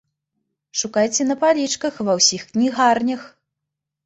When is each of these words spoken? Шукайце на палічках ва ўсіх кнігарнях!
Шукайце 0.79 1.27
на 1.31 1.35
палічках 1.43 2.01
ва 2.09 2.17
ўсіх 2.21 2.47
кнігарнях! 2.49 3.21